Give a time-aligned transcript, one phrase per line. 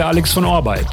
[0.00, 0.86] der Alex von Orbeit.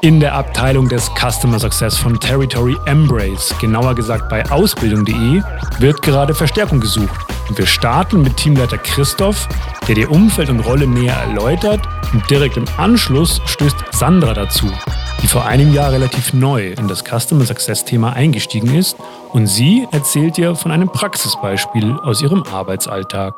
[0.00, 5.42] In der Abteilung des Customer Success von Territory Embrace, genauer gesagt bei Ausbildung.de,
[5.80, 7.20] wird gerade Verstärkung gesucht.
[7.50, 9.46] Und wir starten mit Teamleiter Christoph,
[9.86, 11.82] der dir Umfeld und Rolle näher erläutert
[12.14, 14.72] und direkt im Anschluss stößt Sandra dazu,
[15.20, 18.96] die vor einem Jahr relativ neu in das Customer Success Thema eingestiegen ist
[19.34, 23.34] und sie erzählt dir von einem Praxisbeispiel aus ihrem Arbeitsalltag.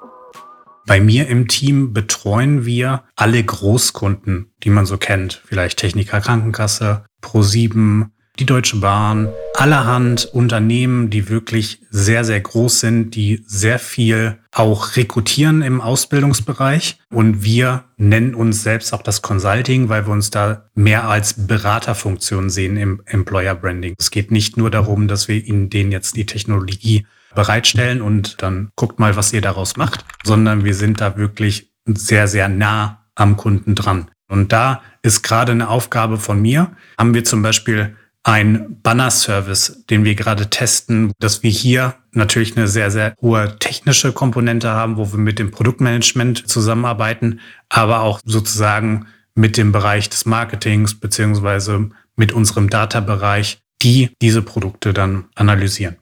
[0.86, 5.42] Bei mir im Team betreuen wir alle Großkunden, die man so kennt.
[5.44, 8.06] Vielleicht Techniker Krankenkasse, Pro7,
[8.38, 14.94] die Deutsche Bahn, allerhand Unternehmen, die wirklich sehr, sehr groß sind, die sehr viel auch
[14.96, 16.98] rekrutieren im Ausbildungsbereich.
[17.10, 22.48] Und wir nennen uns selbst auch das Consulting, weil wir uns da mehr als Beraterfunktion
[22.48, 23.94] sehen im Employer Branding.
[23.98, 28.70] Es geht nicht nur darum, dass wir ihnen denen jetzt die Technologie bereitstellen und dann
[28.74, 33.36] guckt mal, was ihr daraus macht, sondern wir sind da wirklich sehr, sehr nah am
[33.36, 34.10] Kunden dran.
[34.28, 36.72] Und da ist gerade eine Aufgabe von mir.
[36.98, 37.94] Haben wir zum Beispiel
[38.24, 44.12] ein Banner-Service, den wir gerade testen, dass wir hier natürlich eine sehr, sehr hohe technische
[44.12, 47.38] Komponente haben, wo wir mit dem Produktmanagement zusammenarbeiten,
[47.68, 54.92] aber auch sozusagen mit dem Bereich des Marketings beziehungsweise mit unserem Data-Bereich, die diese Produkte
[54.92, 55.96] dann analysieren.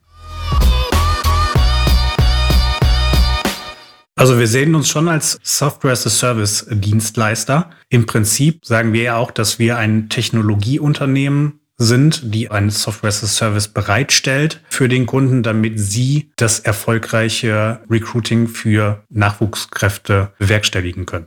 [4.17, 7.71] Also wir sehen uns schon als Software as a Service Dienstleister.
[7.89, 13.25] Im Prinzip sagen wir ja auch, dass wir ein Technologieunternehmen sind, die ein Software as
[13.25, 21.27] a Service bereitstellt für den Kunden, damit sie das erfolgreiche Recruiting für Nachwuchskräfte bewerkstelligen können.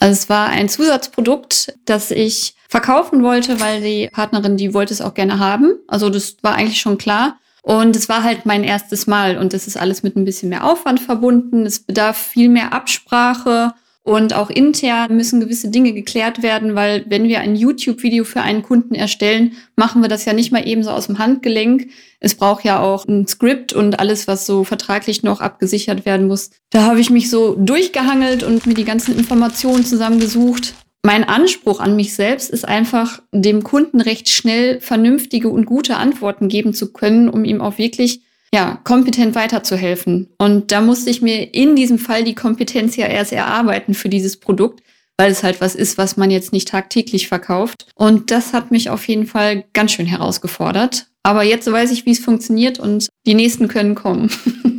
[0.00, 5.00] Also es war ein Zusatzprodukt, das ich verkaufen wollte, weil die Partnerin, die wollte es
[5.00, 5.74] auch gerne haben.
[5.86, 7.38] Also das war eigentlich schon klar.
[7.62, 10.68] Und es war halt mein erstes Mal und das ist alles mit ein bisschen mehr
[10.68, 11.64] Aufwand verbunden.
[11.64, 13.72] Es bedarf viel mehr Absprache
[14.04, 18.62] und auch intern müssen gewisse Dinge geklärt werden, weil wenn wir ein YouTube-Video für einen
[18.62, 21.88] Kunden erstellen, machen wir das ja nicht mal eben so aus dem Handgelenk.
[22.18, 26.50] Es braucht ja auch ein Skript und alles, was so vertraglich noch abgesichert werden muss.
[26.70, 30.74] Da habe ich mich so durchgehangelt und mir die ganzen Informationen zusammengesucht.
[31.04, 36.48] Mein Anspruch an mich selbst ist einfach, dem Kunden recht schnell vernünftige und gute Antworten
[36.48, 38.22] geben zu können, um ihm auch wirklich
[38.54, 40.28] ja, kompetent weiterzuhelfen.
[40.38, 44.36] Und da musste ich mir in diesem Fall die Kompetenz ja erst erarbeiten für dieses
[44.36, 44.82] Produkt,
[45.16, 47.86] weil es halt was ist, was man jetzt nicht tagtäglich verkauft.
[47.94, 51.06] Und das hat mich auf jeden Fall ganz schön herausgefordert.
[51.24, 54.30] Aber jetzt weiß ich, wie es funktioniert und die nächsten können kommen.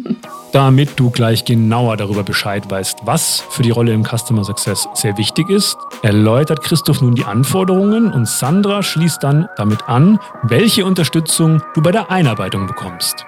[0.54, 5.18] Damit du gleich genauer darüber Bescheid weißt, was für die Rolle im Customer Success sehr
[5.18, 11.62] wichtig ist, erläutert Christoph nun die Anforderungen und Sandra schließt dann damit an, welche Unterstützung
[11.74, 13.26] du bei der Einarbeitung bekommst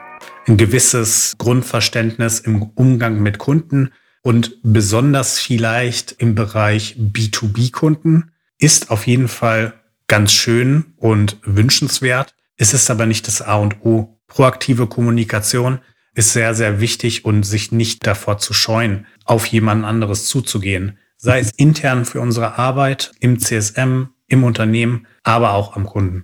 [0.48, 3.92] ein gewisses Grundverständnis im Umgang mit Kunden
[4.22, 9.74] und besonders vielleicht im Bereich B2B-Kunden ist auf jeden Fall
[10.08, 12.36] ganz schön und wünschenswert.
[12.58, 14.20] Es ist aber nicht das A und O.
[14.28, 15.80] Proaktive Kommunikation
[16.16, 20.98] ist sehr, sehr wichtig und sich nicht davor zu scheuen, auf jemand anderes zuzugehen.
[21.18, 26.24] Sei es intern für unsere Arbeit im CSM, im Unternehmen, aber auch am Kunden.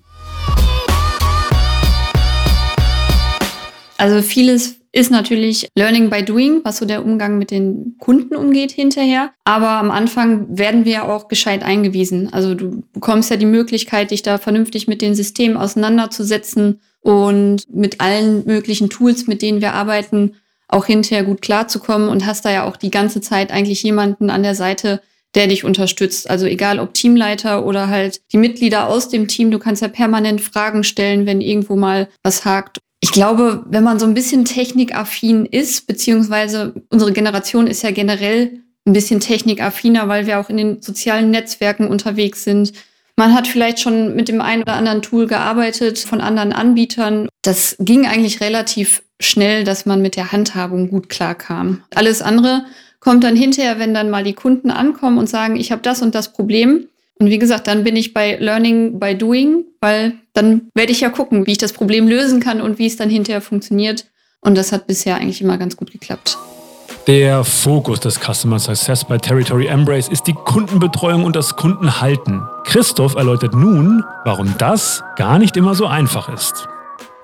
[3.98, 8.72] Also vieles ist natürlich Learning by Doing, was so der Umgang mit den Kunden umgeht
[8.72, 9.32] hinterher.
[9.44, 12.32] Aber am Anfang werden wir ja auch gescheit eingewiesen.
[12.34, 18.00] Also du bekommst ja die Möglichkeit, dich da vernünftig mit den Systemen auseinanderzusetzen und mit
[18.00, 20.36] allen möglichen Tools, mit denen wir arbeiten,
[20.68, 24.44] auch hinterher gut klarzukommen und hast da ja auch die ganze Zeit eigentlich jemanden an
[24.44, 25.02] der Seite,
[25.36, 26.30] der dich unterstützt.
[26.30, 30.42] Also egal ob Teamleiter oder halt die Mitglieder aus dem Team, du kannst ja permanent
[30.42, 32.80] Fragen stellen, wenn irgendwo mal was hakt.
[33.02, 38.60] Ich glaube, wenn man so ein bisschen technikaffin ist, beziehungsweise unsere Generation ist ja generell
[38.86, 42.74] ein bisschen technikaffiner, weil wir auch in den sozialen Netzwerken unterwegs sind.
[43.16, 47.28] Man hat vielleicht schon mit dem einen oder anderen Tool gearbeitet von anderen Anbietern.
[47.42, 51.84] Das ging eigentlich relativ schnell, dass man mit der Handhabung gut klarkam.
[51.94, 52.66] Alles andere
[53.00, 56.16] kommt dann hinterher, wenn dann mal die Kunden ankommen und sagen, ich habe das und
[56.16, 56.88] das Problem.
[57.20, 61.10] Und wie gesagt, dann bin ich bei Learning by Doing, weil dann werde ich ja
[61.10, 64.06] gucken, wie ich das Problem lösen kann und wie es dann hinterher funktioniert.
[64.40, 66.38] Und das hat bisher eigentlich immer ganz gut geklappt.
[67.08, 72.42] Der Fokus des Customer Success bei Territory Embrace ist die Kundenbetreuung und das Kundenhalten.
[72.64, 76.68] Christoph erläutert nun, warum das gar nicht immer so einfach ist.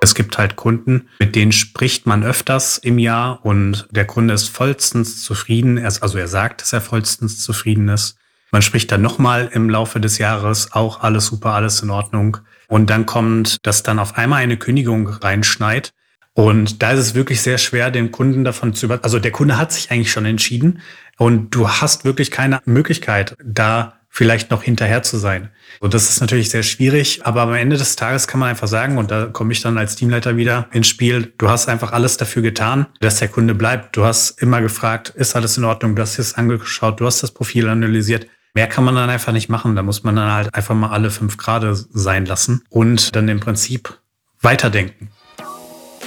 [0.01, 4.49] Es gibt halt Kunden, mit denen spricht man öfters im Jahr und der Kunde ist
[4.49, 5.79] vollstens zufrieden.
[5.79, 8.17] Also er sagt, dass er vollstens zufrieden ist.
[8.51, 12.37] Man spricht dann nochmal im Laufe des Jahres, auch alles super, alles in Ordnung.
[12.67, 15.93] Und dann kommt, dass dann auf einmal eine Kündigung reinschneit.
[16.33, 19.57] Und da ist es wirklich sehr schwer, den Kunden davon zu über, also der Kunde
[19.57, 20.81] hat sich eigentlich schon entschieden.
[21.17, 25.49] Und du hast wirklich keine Möglichkeit, da vielleicht noch hinterher zu sein.
[25.79, 28.97] Und das ist natürlich sehr schwierig, aber am Ende des Tages kann man einfach sagen,
[28.97, 32.41] und da komme ich dann als Teamleiter wieder ins Spiel, du hast einfach alles dafür
[32.41, 33.95] getan, dass der Kunde bleibt.
[33.95, 35.95] Du hast immer gefragt, ist alles in Ordnung?
[35.95, 38.25] Du hast es angeschaut, du hast das Profil analysiert.
[38.55, 39.75] Mehr kann man dann einfach nicht machen.
[39.75, 43.39] Da muss man dann halt einfach mal alle fünf Grade sein lassen und dann im
[43.39, 43.99] Prinzip
[44.41, 45.11] weiterdenken.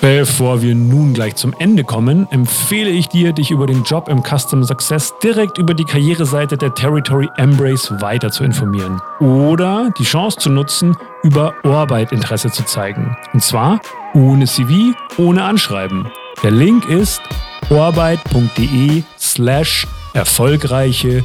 [0.00, 4.22] Bevor wir nun gleich zum Ende kommen, empfehle ich dir, dich über den Job im
[4.22, 9.02] Custom Success direkt über die Karriereseite der Territory Embrace weiter zu informieren.
[9.20, 13.14] Oder die Chance zu nutzen, über Orbeit Interesse zu zeigen.
[13.34, 13.78] Und zwar
[14.14, 16.10] ohne CV, ohne Anschreiben.
[16.42, 17.20] Der Link ist
[17.68, 21.22] orbeit.de slash erfolgreiche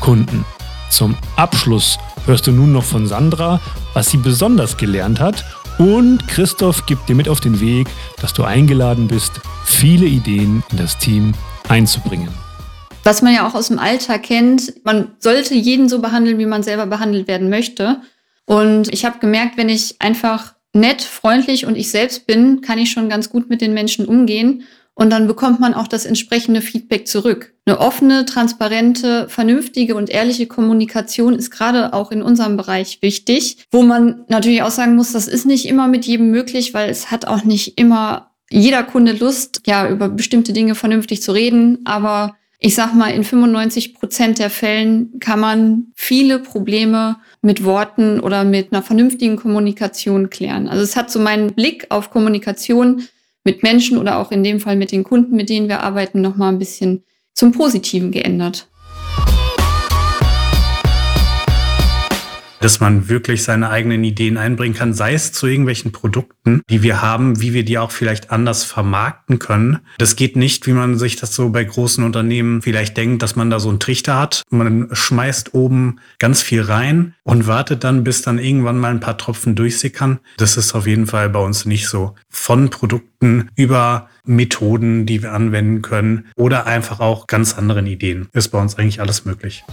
[0.00, 0.46] Kunden.
[0.88, 3.60] Zum Abschluss hörst du nun noch von Sandra,
[3.92, 5.44] was sie besonders gelernt hat
[5.80, 7.88] und Christoph gibt dir mit auf den Weg,
[8.20, 9.32] dass du eingeladen bist,
[9.64, 11.32] viele Ideen in das Team
[11.70, 12.28] einzubringen.
[13.02, 16.62] Was man ja auch aus dem Alltag kennt, man sollte jeden so behandeln, wie man
[16.62, 18.02] selber behandelt werden möchte.
[18.44, 22.90] Und ich habe gemerkt, wenn ich einfach nett, freundlich und ich selbst bin, kann ich
[22.90, 24.64] schon ganz gut mit den Menschen umgehen.
[25.00, 27.54] Und dann bekommt man auch das entsprechende Feedback zurück.
[27.64, 33.80] Eine offene, transparente, vernünftige und ehrliche Kommunikation ist gerade auch in unserem Bereich wichtig, wo
[33.82, 37.24] man natürlich auch sagen muss, das ist nicht immer mit jedem möglich, weil es hat
[37.24, 41.78] auch nicht immer jeder Kunde Lust, ja, über bestimmte Dinge vernünftig zu reden.
[41.86, 48.20] Aber ich sag mal, in 95 Prozent der Fällen kann man viele Probleme mit Worten
[48.20, 50.68] oder mit einer vernünftigen Kommunikation klären.
[50.68, 53.04] Also es hat so meinen Blick auf Kommunikation
[53.44, 56.36] mit Menschen oder auch in dem Fall mit den Kunden, mit denen wir arbeiten, noch
[56.36, 58.68] mal ein bisschen zum Positiven geändert.
[62.60, 67.02] Dass man wirklich seine eigenen Ideen einbringen kann, sei es zu irgendwelchen Produkten, die wir
[67.02, 69.78] haben, wie wir die auch vielleicht anders vermarkten können.
[69.98, 73.50] Das geht nicht, wie man sich das so bei großen Unternehmen vielleicht denkt, dass man
[73.50, 74.42] da so einen Trichter hat.
[74.50, 79.18] Man schmeißt oben ganz viel rein und wartet dann, bis dann irgendwann mal ein paar
[79.18, 80.20] Tropfen durchsickern.
[80.36, 82.14] Das ist auf jeden Fall bei uns nicht so.
[82.28, 88.48] Von Produkten über Methoden, die wir anwenden können oder einfach auch ganz anderen Ideen ist
[88.48, 89.64] bei uns eigentlich alles möglich.